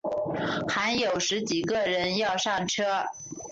[0.67, 3.05] 还有十几个人要上车